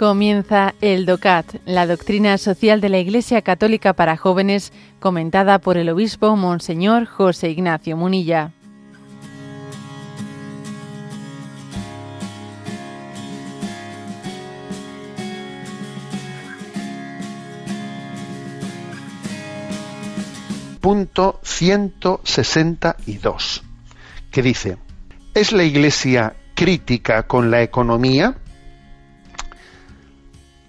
Comienza 0.00 0.74
el 0.80 1.04
DOCAT, 1.04 1.56
la 1.66 1.86
doctrina 1.86 2.38
social 2.38 2.80
de 2.80 2.88
la 2.88 2.98
Iglesia 2.98 3.42
Católica 3.42 3.92
para 3.92 4.16
jóvenes, 4.16 4.72
comentada 4.98 5.58
por 5.58 5.76
el 5.76 5.90
obispo 5.90 6.34
Monseñor 6.36 7.04
José 7.04 7.50
Ignacio 7.50 7.98
Munilla. 7.98 8.52
Punto 20.80 21.40
162, 21.42 23.62
que 24.30 24.42
dice, 24.42 24.78
¿es 25.34 25.52
la 25.52 25.64
Iglesia 25.64 26.36
crítica 26.54 27.24
con 27.24 27.50
la 27.50 27.60
economía? 27.60 28.38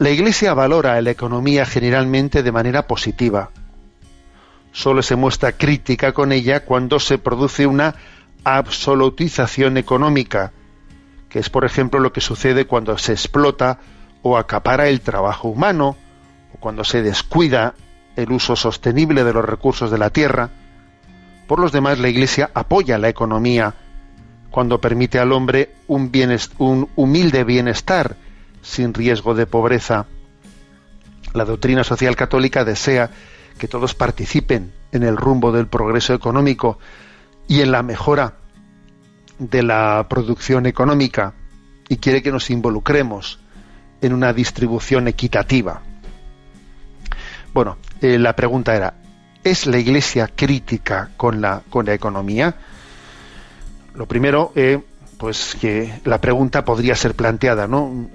La 0.02 0.10
Iglesia 0.10 0.55
valora 0.55 1.00
la 1.00 1.12
economía 1.12 1.64
generalmente 1.64 2.42
de 2.42 2.52
manera 2.52 2.88
positiva. 2.88 3.52
Solo 4.72 5.04
se 5.04 5.16
muestra 5.16 5.52
crítica 5.52 6.12
con 6.12 6.32
ella 6.32 6.66
cuando 6.66 7.00
se 7.00 7.20
produce 7.20 7.68
una 7.68 7.94
absolutización 8.44 9.78
económica, 9.78 10.54
que 11.30 11.38
es 11.38 11.52
por 11.52 11.66
ejemplo 11.66 12.00
lo 12.00 12.12
que 12.12 12.20
sucede 12.20 12.66
cuando 12.66 12.98
se 12.98 13.12
explota 13.12 13.78
o 14.23 14.40
acapara 14.40 14.88
el 14.88 15.02
trabajo 15.02 15.50
humano, 15.50 15.95
o 16.56 16.58
cuando 16.59 16.84
se 16.84 17.03
descuida 17.03 17.75
el 18.16 18.31
uso 18.31 18.56
sostenible 18.56 19.23
de 19.23 19.34
los 19.34 19.45
recursos 19.45 19.92
de 19.92 20.00
la 20.00 20.09
tierra. 20.09 20.50
Por 21.45 21.59
los 21.59 21.72
demás, 21.72 22.00
la 22.00 22.09
Iglesia 22.09 22.50
apoya 22.56 22.97
la 22.97 23.09
economía 23.09 23.75
cuando 24.50 24.81
permite 24.81 25.20
al 25.20 25.31
hombre 25.31 25.75
un, 25.88 26.09
un 26.58 26.90
humilde 26.95 27.44
bienestar 27.44 28.16
sin 28.62 28.94
riesgo 28.94 29.34
de 29.34 29.45
pobreza. 29.45 30.06
La 31.34 31.45
doctrina 31.45 31.84
social 31.84 32.16
católica 32.16 32.64
desea 32.64 33.09
que 33.58 33.68
todos 33.68 33.94
participen 33.95 34.73
en 34.92 35.03
el 35.03 35.18
rumbo 35.18 35.52
del 35.52 35.68
progreso 35.68 36.14
económico 36.14 36.80
y 37.48 37.62
en 37.62 37.72
la 37.72 37.84
mejora 37.84 38.36
de 39.40 39.64
la 39.64 40.06
producción 40.09 40.66
económica 40.66 41.34
y 41.90 41.98
quiere 41.98 42.22
que 42.22 42.31
nos 42.31 42.50
involucremos 42.50 43.40
en 44.02 44.14
una 44.14 44.34
distribución 44.34 45.08
equitativa. 45.08 45.81
Bueno, 47.53 47.78
eh, 48.02 48.18
la 48.18 48.36
pregunta 48.36 48.75
era, 48.75 48.94
¿es 49.44 49.68
la 49.68 49.78
Iglesia 49.78 50.30
crítica 50.34 51.12
con 51.18 51.42
la, 51.42 51.64
con 51.70 51.86
la 51.86 51.94
economía? 51.94 52.56
Lo 53.96 54.08
primero, 54.08 54.53
eh, 54.56 54.81
pues 55.18 55.58
que 55.59 56.00
la 56.06 56.22
pregunta 56.22 56.64
podría 56.64 56.96
ser 56.96 57.14
planteada, 57.14 57.68
¿no? 57.68 58.08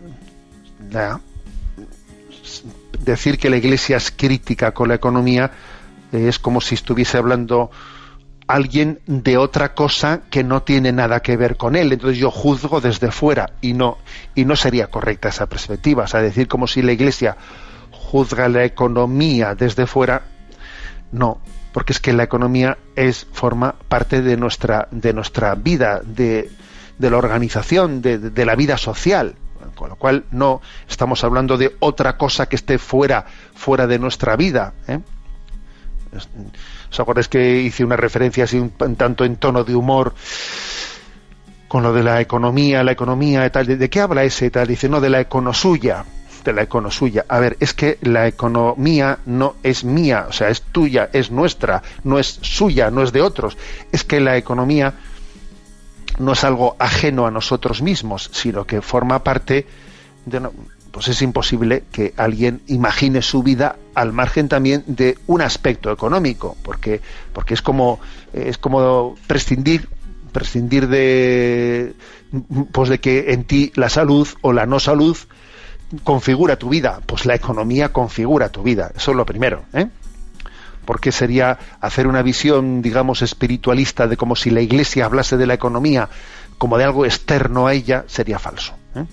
Decir 3.00 3.38
que 3.38 3.50
la 3.50 3.56
Iglesia 3.56 3.96
es 3.96 4.10
crítica 4.10 4.72
con 4.72 4.88
la 4.88 4.94
economía 4.94 5.50
eh, 6.12 6.28
es 6.28 6.38
como 6.38 6.60
si 6.60 6.74
estuviese 6.74 7.18
hablando 7.18 7.70
alguien 8.46 9.00
de 9.06 9.38
otra 9.38 9.74
cosa 9.74 10.22
que 10.30 10.44
no 10.44 10.62
tiene 10.62 10.92
nada 10.92 11.20
que 11.20 11.36
ver 11.36 11.56
con 11.56 11.74
él. 11.74 11.92
Entonces 11.92 12.18
yo 12.18 12.30
juzgo 12.30 12.80
desde 12.80 13.10
fuera 13.10 13.52
y 13.60 13.72
no 13.72 13.98
y 14.34 14.44
no 14.44 14.54
sería 14.54 14.86
correcta 14.88 15.28
esa 15.28 15.46
perspectiva. 15.46 16.04
O 16.04 16.06
sea, 16.06 16.20
decir 16.20 16.46
como 16.46 16.66
si 16.66 16.82
la 16.82 16.92
Iglesia 16.92 17.36
juzga 17.90 18.48
la 18.48 18.64
economía 18.64 19.54
desde 19.54 19.86
fuera, 19.86 20.22
no, 21.10 21.40
porque 21.72 21.92
es 21.92 22.00
que 22.00 22.12
la 22.12 22.22
economía 22.22 22.78
es 22.94 23.26
forma 23.32 23.74
parte 23.88 24.22
de 24.22 24.36
nuestra 24.36 24.86
de 24.92 25.12
nuestra 25.12 25.54
vida, 25.56 26.00
de, 26.04 26.50
de 26.98 27.10
la 27.10 27.16
organización, 27.16 28.00
de, 28.00 28.18
de 28.18 28.46
la 28.46 28.54
vida 28.54 28.78
social 28.78 29.34
con 29.74 29.90
lo 29.90 29.96
cual 29.96 30.24
no 30.30 30.60
estamos 30.88 31.22
hablando 31.24 31.56
de 31.56 31.76
otra 31.80 32.16
cosa 32.16 32.46
que 32.46 32.56
esté 32.56 32.78
fuera, 32.78 33.26
fuera 33.54 33.86
de 33.86 33.98
nuestra 33.98 34.36
vida. 34.36 34.74
¿eh? 34.88 35.00
¿Os 36.90 37.00
acordáis 37.00 37.28
que 37.28 37.60
hice 37.60 37.84
una 37.84 37.96
referencia 37.96 38.44
así 38.44 38.58
un, 38.58 38.70
tanto 38.70 39.24
en 39.24 39.36
tono 39.36 39.64
de 39.64 39.74
humor 39.74 40.14
con 41.68 41.82
lo 41.82 41.92
de 41.92 42.02
la 42.02 42.20
economía, 42.20 42.84
la 42.84 42.92
economía 42.92 43.44
y 43.44 43.50
tal? 43.50 43.66
¿De, 43.66 43.90
qué 43.90 44.00
habla 44.00 44.24
ese 44.24 44.50
tal? 44.50 44.66
Dice, 44.66 44.88
no, 44.88 45.00
de 45.00 45.10
la 45.10 45.20
econosuya 45.20 46.04
de 46.46 46.52
la. 46.52 47.24
A 47.28 47.40
ver, 47.40 47.56
es 47.60 47.74
que 47.74 47.98
la 48.02 48.26
economía 48.26 49.18
no 49.26 49.56
es 49.62 49.84
mía, 49.84 50.26
o 50.28 50.32
sea, 50.32 50.48
es 50.48 50.62
tuya, 50.62 51.10
es 51.12 51.30
nuestra, 51.30 51.82
no 52.04 52.18
es 52.18 52.38
suya, 52.40 52.90
no 52.90 53.02
es 53.02 53.12
de 53.12 53.20
otros. 53.20 53.58
Es 53.92 54.04
que 54.04 54.20
la 54.20 54.36
economía 54.36 54.94
no 56.18 56.32
es 56.32 56.44
algo 56.44 56.76
ajeno 56.78 57.26
a 57.26 57.30
nosotros 57.30 57.82
mismos, 57.82 58.30
sino 58.32 58.64
que 58.64 58.82
forma 58.82 59.22
parte 59.22 59.66
de... 60.24 60.48
pues 60.90 61.08
es 61.08 61.22
imposible 61.22 61.84
que 61.92 62.14
alguien 62.16 62.62
imagine 62.66 63.22
su 63.22 63.42
vida 63.42 63.76
al 63.94 64.12
margen 64.12 64.48
también 64.48 64.84
de 64.86 65.18
un 65.26 65.42
aspecto 65.42 65.92
económico, 65.92 66.56
porque, 66.62 67.00
porque 67.32 67.54
es 67.54 67.62
como 67.62 68.00
es 68.32 68.58
como 68.58 69.14
prescindir 69.26 69.88
prescindir 70.32 70.88
de 70.88 71.94
pues 72.72 72.90
de 72.90 72.98
que 73.00 73.32
en 73.32 73.44
ti 73.44 73.72
la 73.74 73.88
salud 73.88 74.28
o 74.42 74.52
la 74.52 74.66
no 74.66 74.80
salud 74.80 75.16
configura 76.04 76.56
tu 76.56 76.68
vida, 76.68 77.00
pues 77.06 77.26
la 77.26 77.34
economía 77.34 77.92
configura 77.92 78.48
tu 78.48 78.62
vida, 78.62 78.90
eso 78.96 79.12
es 79.12 79.16
lo 79.16 79.24
primero, 79.24 79.64
¿eh? 79.72 79.86
Porque 80.86 81.12
sería 81.12 81.58
hacer 81.80 82.06
una 82.06 82.22
visión, 82.22 82.80
digamos, 82.80 83.20
espiritualista 83.20 84.06
de 84.06 84.16
como 84.16 84.36
si 84.36 84.50
la 84.50 84.62
Iglesia 84.62 85.04
hablase 85.04 85.36
de 85.36 85.46
la 85.46 85.54
economía 85.54 86.08
como 86.56 86.78
de 86.78 86.84
algo 86.84 87.04
externo 87.04 87.66
a 87.66 87.74
ella, 87.74 88.04
sería 88.06 88.38
falso. 88.38 88.74
¿eh? 88.94 89.04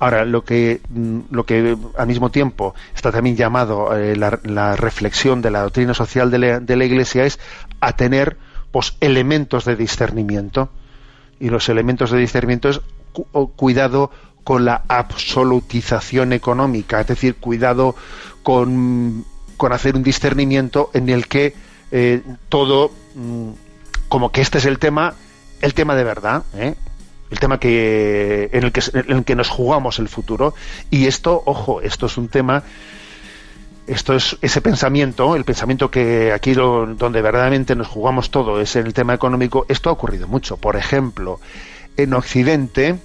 Ahora, 0.00 0.24
lo 0.24 0.42
que, 0.42 0.80
mm, 0.88 1.20
lo 1.30 1.44
que 1.44 1.76
al 1.96 2.06
mismo 2.06 2.30
tiempo 2.30 2.74
está 2.94 3.12
también 3.12 3.36
llamado 3.36 3.96
eh, 3.96 4.16
la, 4.16 4.74
reflexión 4.74 5.42
de 5.42 5.50
la 5.50 5.60
doctrina 5.60 5.94
social 5.94 6.30
de 6.30 6.76
la, 6.76 6.84
Iglesia 6.84 7.24
es 7.24 7.38
a 7.80 7.92
tener 7.92 8.38
pues, 8.72 8.96
elementos 9.00 9.66
de 9.66 9.76
discernimiento. 9.76 10.70
Y 11.38 11.50
los 11.50 11.68
elementos 11.68 12.10
de 12.10 12.18
discernimiento 12.18 12.68
es 12.70 12.80
cuidado 13.56 14.10
con 14.44 14.64
la 14.64 14.82
absolutización 14.88 16.32
económica, 16.32 17.00
es 17.00 17.06
decir, 17.06 17.36
cuidado 17.36 17.94
con 18.42 19.24
con 19.60 19.74
hacer 19.74 19.94
un 19.94 20.02
discernimiento 20.02 20.90
en 20.94 21.10
el 21.10 21.28
que 21.28 21.54
eh, 21.92 22.22
todo, 22.48 22.90
mm, 23.14 23.50
como 24.08 24.32
que 24.32 24.40
este 24.40 24.56
es 24.56 24.64
el 24.64 24.78
tema, 24.78 25.12
el 25.60 25.74
tema 25.74 25.94
de 25.94 26.02
verdad, 26.02 26.44
¿eh? 26.56 26.76
el 27.30 27.38
tema 27.38 27.60
que 27.60 28.48
en, 28.54 28.64
el 28.64 28.72
que 28.72 28.80
en 28.94 29.18
el 29.18 29.24
que 29.24 29.36
nos 29.36 29.50
jugamos 29.50 29.98
el 29.98 30.08
futuro. 30.08 30.54
Y 30.88 31.06
esto, 31.06 31.42
ojo, 31.44 31.82
esto 31.82 32.06
es 32.06 32.16
un 32.16 32.28
tema 32.28 32.64
esto 33.86 34.14
es 34.14 34.38
ese 34.40 34.62
pensamiento, 34.62 35.36
el 35.36 35.44
pensamiento 35.44 35.90
que 35.90 36.32
aquí 36.32 36.54
donde 36.54 37.20
verdaderamente 37.20 37.74
nos 37.74 37.88
jugamos 37.88 38.30
todo 38.30 38.62
es 38.62 38.76
en 38.76 38.86
el 38.86 38.94
tema 38.94 39.12
económico, 39.12 39.66
esto 39.68 39.90
ha 39.90 39.92
ocurrido 39.92 40.26
mucho. 40.26 40.56
Por 40.56 40.76
ejemplo, 40.76 41.38
en 41.98 42.14
Occidente, 42.14 42.98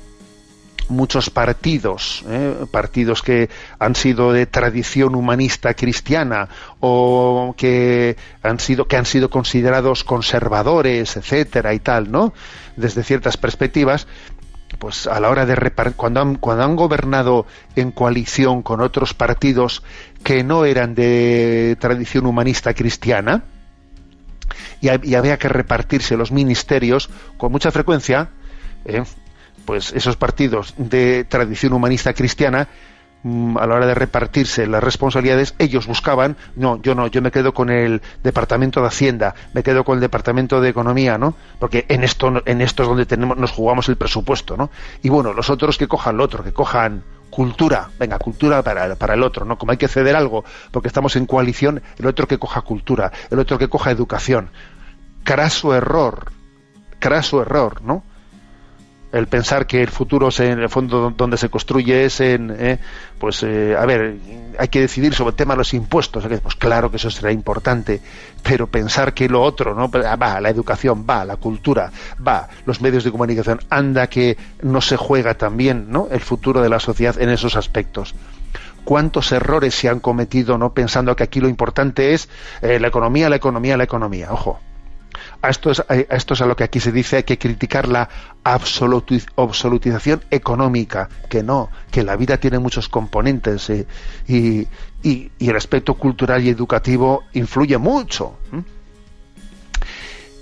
muchos 0.89 1.29
partidos, 1.29 2.23
¿eh? 2.29 2.65
partidos 2.71 3.21
que 3.21 3.49
han 3.79 3.95
sido 3.95 4.33
de 4.33 4.45
tradición 4.45 5.15
humanista 5.15 5.73
cristiana 5.73 6.49
o 6.79 7.53
que 7.57 8.15
han 8.43 8.59
sido 8.59 8.87
que 8.87 8.97
han 8.97 9.05
sido 9.05 9.29
considerados 9.29 10.03
conservadores, 10.03 11.17
etcétera 11.17 11.73
y 11.73 11.79
tal, 11.79 12.11
¿no? 12.11 12.33
Desde 12.75 13.03
ciertas 13.03 13.37
perspectivas, 13.37 14.07
pues 14.79 15.07
a 15.07 15.19
la 15.19 15.29
hora 15.29 15.45
de 15.45 15.55
repartir, 15.55 15.95
cuando 15.95 16.21
han, 16.21 16.35
cuando 16.35 16.63
han 16.63 16.75
gobernado 16.75 17.45
en 17.75 17.91
coalición 17.91 18.61
con 18.61 18.81
otros 18.81 19.13
partidos 19.13 19.83
que 20.23 20.43
no 20.43 20.65
eran 20.65 20.95
de 20.95 21.77
tradición 21.79 22.25
humanista 22.25 22.73
cristiana 22.73 23.43
y, 24.81 24.89
había 24.89 25.37
que 25.37 25.49
repartirse 25.49 26.17
los 26.17 26.31
ministerios 26.31 27.09
con 27.37 27.51
mucha 27.51 27.71
frecuencia, 27.71 28.29
¿eh? 28.85 29.03
Pues 29.65 29.91
esos 29.93 30.15
partidos 30.15 30.73
de 30.77 31.25
tradición 31.25 31.73
humanista 31.73 32.13
cristiana 32.13 32.67
mm, 33.23 33.57
a 33.57 33.67
la 33.67 33.75
hora 33.75 33.87
de 33.87 33.95
repartirse 33.95 34.67
las 34.67 34.83
responsabilidades, 34.83 35.55
ellos 35.59 35.87
buscaban, 35.87 36.37
no, 36.55 36.81
yo 36.81 36.95
no, 36.95 37.07
yo 37.07 37.21
me 37.21 37.31
quedo 37.31 37.53
con 37.53 37.69
el 37.69 38.01
Departamento 38.23 38.81
de 38.81 38.87
Hacienda, 38.87 39.35
me 39.53 39.63
quedo 39.63 39.83
con 39.83 39.95
el 39.95 40.01
Departamento 40.01 40.61
de 40.61 40.69
Economía, 40.69 41.17
¿no? 41.17 41.35
Porque 41.59 41.85
en 41.89 42.03
esto, 42.03 42.41
en 42.45 42.61
esto 42.61 42.83
es 42.83 42.89
donde 42.89 43.05
tenemos, 43.05 43.37
nos 43.37 43.51
jugamos 43.51 43.89
el 43.89 43.97
presupuesto, 43.97 44.55
¿no? 44.55 44.69
Y 45.01 45.09
bueno, 45.09 45.33
los 45.33 45.49
otros 45.49 45.77
que 45.77 45.87
cojan 45.87 46.17
lo 46.17 46.23
otro, 46.23 46.43
que 46.43 46.53
cojan 46.53 47.03
cultura, 47.29 47.89
venga, 47.99 48.17
cultura 48.17 48.63
para, 48.63 48.95
para 48.95 49.13
el 49.13 49.23
otro, 49.23 49.45
¿no? 49.45 49.57
Como 49.57 49.71
hay 49.71 49.77
que 49.77 49.89
ceder 49.89 50.15
algo, 50.15 50.45
porque 50.71 50.87
estamos 50.87 51.17
en 51.17 51.25
coalición, 51.25 51.81
el 51.97 52.05
otro 52.05 52.27
que 52.27 52.37
coja 52.37 52.61
cultura, 52.61 53.11
el 53.29 53.39
otro 53.39 53.57
que 53.57 53.67
coja 53.67 53.91
educación. 53.91 54.51
Craso 55.23 55.75
error, 55.75 56.31
craso 56.99 57.41
error, 57.41 57.81
¿no? 57.81 58.03
El 59.15 59.27
pensar 59.27 59.65
que 59.65 59.81
el 59.81 59.89
futuro 59.89 60.29
en 60.39 60.59
el 60.59 60.69
fondo 60.69 61.13
donde 61.15 61.37
se 61.37 61.47
construye 61.49 62.05
es 62.05 62.19
en 62.19 62.53
eh, 62.57 62.79
pues 63.17 63.43
eh, 63.43 63.75
a 63.77 63.85
ver 63.85 64.17
hay 64.59 64.67
que 64.67 64.81
decidir 64.81 65.13
sobre 65.13 65.29
el 65.29 65.35
tema 65.35 65.53
de 65.53 65.59
los 65.59 65.73
impuestos 65.73 66.25
pues 66.43 66.55
claro 66.55 66.91
que 66.91 66.97
eso 66.97 67.09
será 67.09 67.31
importante 67.31 68.01
pero 68.43 68.67
pensar 68.67 69.13
que 69.13 69.29
lo 69.29 69.41
otro 69.41 69.73
no 69.73 69.89
va 69.89 70.41
la 70.41 70.49
educación 70.49 71.05
va 71.09 71.23
la 71.23 71.37
cultura 71.37 71.91
va 72.25 72.49
los 72.65 72.81
medios 72.81 73.05
de 73.05 73.11
comunicación 73.11 73.61
anda 73.69 74.07
que 74.07 74.37
no 74.61 74.81
se 74.81 74.97
juega 74.97 75.35
también 75.35 75.85
no 75.89 76.09
el 76.11 76.19
futuro 76.19 76.61
de 76.61 76.69
la 76.69 76.79
sociedad 76.79 77.19
en 77.21 77.29
esos 77.29 77.55
aspectos. 77.55 78.15
Cuántos 78.83 79.31
errores 79.31 79.73
se 79.73 79.89
han 79.89 79.99
cometido 79.99 80.57
no 80.57 80.73
pensando 80.73 81.15
que 81.15 81.23
aquí 81.23 81.39
lo 81.39 81.47
importante 81.47 82.13
es 82.13 82.29
eh, 82.61 82.79
la 82.79 82.87
economía 82.87 83.29
la 83.29 83.37
economía 83.37 83.77
la 83.77 83.85
economía 83.85 84.31
ojo 84.31 84.59
a 85.41 85.49
esto, 85.49 85.71
es, 85.71 85.79
a 85.79 85.95
esto 85.95 86.33
es 86.33 86.41
a 86.41 86.45
lo 86.45 86.55
que 86.55 86.63
aquí 86.63 86.79
se 86.79 86.91
dice 86.91 87.17
hay 87.17 87.23
que 87.23 87.37
criticar 87.37 87.87
la 87.87 88.09
absolutización 88.43 90.23
económica, 90.31 91.09
que 91.29 91.43
no, 91.43 91.69
que 91.91 92.03
la 92.03 92.15
vida 92.15 92.37
tiene 92.37 92.59
muchos 92.59 92.89
componentes 92.89 93.69
eh, 93.69 93.87
y, 94.27 94.67
el 95.03 95.55
aspecto 95.55 95.93
cultural 95.93 96.43
y 96.43 96.49
educativo 96.49 97.23
influye 97.33 97.77
mucho. 97.77 98.37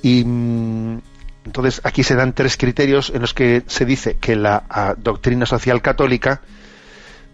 Y 0.02 0.24
mm, 0.24 1.02
entonces 1.46 1.82
aquí 1.84 2.04
se 2.04 2.16
dan 2.16 2.34
tres 2.34 2.58
criterios 2.58 3.12
en 3.14 3.22
los 3.22 3.34
que 3.34 3.64
se 3.68 3.86
dice 3.86 4.16
que 4.16 4.36
la 4.36 4.96
doctrina 4.98 5.46
social 5.46 5.82
católica, 5.82 6.42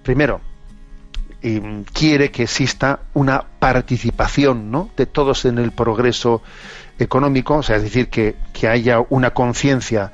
primero, 0.03 0.41
mm, 1.43 1.81
quiere 1.93 2.31
que 2.31 2.43
exista 2.43 3.01
una 3.13 3.43
participación 3.59 4.71
¿no? 4.71 4.89
de 4.97 5.05
todos 5.05 5.45
en 5.45 5.59
el 5.59 5.71
progreso 5.71 6.41
económico, 6.99 7.55
o 7.55 7.63
sea, 7.63 7.77
es 7.77 7.83
decir, 7.83 8.09
que, 8.09 8.35
haya 8.67 8.99
una 9.09 9.31
conciencia 9.31 10.11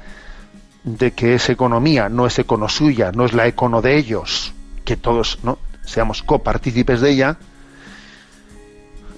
de 0.83 1.11
que 1.11 1.33
esa 1.33 1.51
economía 1.51 2.09
no 2.09 2.27
es 2.27 2.37
econo 2.37 2.69
suya, 2.69 3.11
no 3.11 3.25
es 3.25 3.33
la 3.33 3.47
econo 3.47 3.81
de 3.81 3.97
ellos, 3.97 4.53
que 4.85 4.95
todos 4.95 5.39
¿no? 5.43 5.57
seamos 5.83 6.21
copartícipes 6.21 7.01
de 7.01 7.09
ella, 7.09 7.37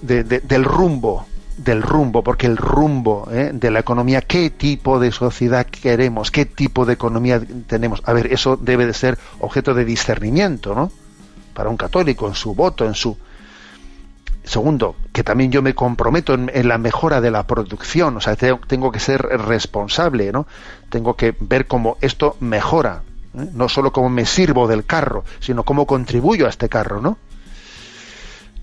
del 0.00 0.64
rumbo, 0.64 1.26
del 1.58 1.82
rumbo, 1.82 2.22
porque 2.22 2.46
el 2.46 2.56
rumbo 2.56 3.28
¿eh? 3.30 3.50
de 3.52 3.70
la 3.70 3.80
economía, 3.80 4.22
qué 4.22 4.48
tipo 4.48 4.98
de 4.98 5.12
sociedad 5.12 5.66
queremos, 5.66 6.30
qué 6.30 6.46
tipo 6.46 6.86
de 6.86 6.94
economía 6.94 7.42
tenemos. 7.66 8.00
A 8.04 8.12
ver, 8.14 8.32
eso 8.32 8.56
debe 8.56 8.86
de 8.86 8.94
ser 8.94 9.18
objeto 9.40 9.74
de 9.74 9.84
discernimiento, 9.84 10.74
¿no? 10.74 10.90
Para 11.52 11.68
un 11.68 11.76
católico, 11.76 12.28
en 12.28 12.34
su 12.34 12.54
voto, 12.54 12.86
en 12.86 12.94
su 12.94 13.18
Segundo, 14.48 14.96
que 15.12 15.22
también 15.22 15.52
yo 15.52 15.60
me 15.60 15.74
comprometo 15.74 16.32
en, 16.32 16.68
la 16.68 16.78
mejora 16.78 17.20
de 17.20 17.30
la 17.30 17.46
producción, 17.46 18.16
o 18.16 18.20
sea, 18.22 18.34
tengo, 18.34 18.90
que 18.90 18.98
ser 18.98 19.20
responsable, 19.20 20.32
¿no? 20.32 20.46
Tengo 20.88 21.16
que 21.16 21.36
ver 21.38 21.66
cómo 21.66 21.98
esto 22.00 22.38
mejora, 22.40 23.02
¿eh? 23.34 23.46
no 23.52 23.68
solo 23.68 23.92
cómo 23.92 24.08
me 24.08 24.24
sirvo 24.24 24.66
del 24.66 24.86
carro, 24.86 25.24
sino 25.38 25.64
cómo 25.64 25.86
contribuyo 25.86 26.46
a 26.46 26.48
este 26.48 26.70
carro, 26.70 27.02
¿no? 27.02 27.18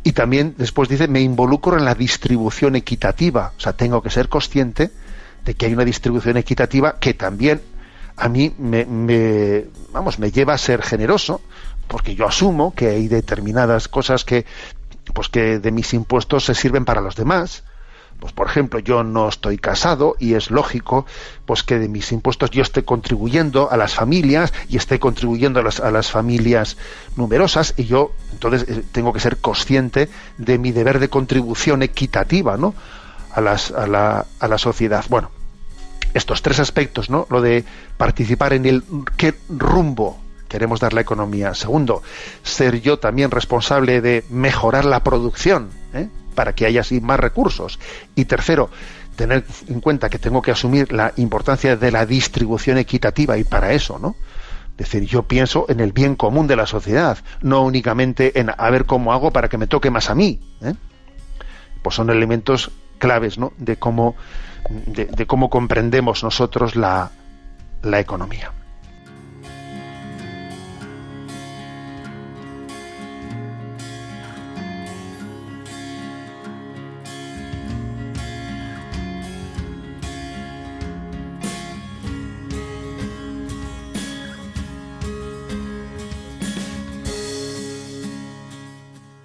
Y 0.01 0.13
también 0.13 0.55
después 0.57 0.89
dice, 0.89 1.07
me 1.07 1.21
involucro 1.21 1.77
en 1.77 1.85
la 1.85 1.93
distribución 1.93 2.75
equitativa, 2.75 3.53
o 3.55 3.59
sea, 3.59 3.73
tengo 3.73 4.01
que 4.01 4.09
ser 4.09 4.27
consciente 4.27 4.89
de 5.45 5.53
que 5.53 5.67
hay 5.67 5.73
una 5.73 5.85
distribución 5.85 6.37
equitativa 6.37 6.95
que 6.99 7.13
también 7.13 7.61
a 8.17 8.27
mí 8.27 8.55
me, 8.57 9.65
vamos, 9.91 10.17
me 10.17 10.31
lleva 10.31 10.55
a 10.55 10.57
ser 10.57 10.81
generoso, 10.81 11.41
porque 11.87 12.15
yo 12.15 12.27
asumo 12.27 12.73
que 12.73 12.89
hay 12.89 13.07
determinadas 13.07 13.87
cosas 13.87 14.25
que 14.25 14.47
pues 15.15 15.29
que 15.29 15.57
de 15.59 15.71
mis 15.71 15.93
impuestos 15.93 16.43
se 16.45 16.53
sirven 16.53 16.85
para 16.85 17.01
los 17.01 17.15
demás. 17.15 17.63
Pues 18.19 18.31
por 18.33 18.47
ejemplo, 18.47 18.79
yo 18.79 19.03
no 19.03 19.27
estoy 19.27 19.57
casado 19.57 20.15
y 20.19 20.35
es 20.35 20.51
lógico 20.51 21.05
pues 21.45 21.63
que 21.63 21.79
de 21.79 21.89
mis 21.89 22.11
impuestos 22.11 22.51
yo 22.51 22.61
esté 22.61 22.83
contribuyendo 22.83 23.71
a 23.71 23.77
las 23.77 23.93
familias 23.95 24.53
y 24.69 24.77
esté 24.77 24.99
contribuyendo 24.99 25.59
a 25.59 25.63
las, 25.63 25.79
a 25.79 25.89
las 25.89 26.11
familias 26.11 26.77
numerosas 27.15 27.73
y 27.77 27.85
yo 27.85 28.11
entonces 28.31 28.69
eh, 28.69 28.83
tengo 28.91 29.11
que 29.11 29.19
ser 29.19 29.37
consciente 29.37 30.09
de 30.37 30.57
mi 30.57 30.71
deber 30.71 30.99
de 30.99 31.09
contribución 31.09 31.81
equitativa, 31.81 32.57
¿no? 32.57 32.75
A, 33.33 33.41
las, 33.41 33.71
a, 33.71 33.87
la, 33.87 34.25
a 34.39 34.47
la 34.47 34.57
sociedad. 34.57 35.03
Bueno, 35.09 35.29
estos 36.13 36.41
tres 36.41 36.59
aspectos, 36.59 37.09
¿no? 37.09 37.27
Lo 37.29 37.41
de 37.41 37.65
participar 37.97 38.53
en 38.53 38.65
el 38.65 38.83
qué 39.17 39.33
rumbo 39.49 40.24
queremos 40.55 40.79
dar 40.79 40.93
la 40.93 41.01
economía. 41.01 41.53
Segundo, 41.53 42.01
ser 42.41 42.79
yo 42.79 42.97
también 42.97 43.29
responsable 43.29 43.99
de 43.99 44.23
mejorar 44.29 44.85
la 44.85 45.03
producción 45.03 45.69
¿eh? 45.93 46.07
para 46.33 46.55
que 46.55 46.65
haya 46.65 46.79
así 46.79 47.01
más 47.01 47.19
recursos. 47.19 47.77
Y 48.15 48.23
tercero, 48.23 48.69
tener 49.17 49.43
en 49.67 49.81
cuenta 49.81 50.09
que 50.09 50.17
tengo 50.17 50.41
que 50.41 50.51
asumir 50.51 50.93
la 50.93 51.11
importancia 51.17 51.75
de 51.75 51.91
la 51.91 52.05
distribución 52.05 52.77
equitativa 52.77 53.37
y 53.37 53.43
para 53.43 53.73
eso, 53.73 53.99
¿no? 53.99 54.15
Es 54.77 54.89
decir, 54.89 55.03
yo 55.03 55.23
pienso 55.23 55.65
en 55.67 55.81
el 55.81 55.91
bien 55.91 56.15
común 56.15 56.47
de 56.47 56.55
la 56.55 56.67
sociedad, 56.67 57.17
no 57.41 57.61
únicamente 57.63 58.39
en 58.39 58.49
a 58.57 58.69
ver 58.69 58.85
cómo 58.85 59.11
hago 59.11 59.31
para 59.31 59.49
que 59.49 59.57
me 59.57 59.67
toque 59.67 59.91
más 59.91 60.09
a 60.09 60.15
mí. 60.15 60.39
¿eh? 60.61 60.73
Pues 61.81 61.97
son 61.97 62.09
elementos 62.09 62.71
claves, 62.97 63.37
¿no? 63.37 63.51
De 63.57 63.75
cómo, 63.75 64.15
de, 64.69 65.27
cómo 65.27 65.49
comprendemos 65.49 66.23
nosotros 66.23 66.77
la, 66.77 67.11
la 67.81 67.99
economía. 67.99 68.53